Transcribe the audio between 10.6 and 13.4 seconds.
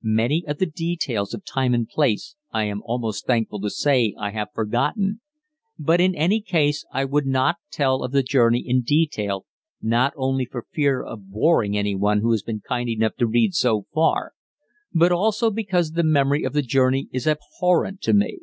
fear of boring anyone who has been kind enough to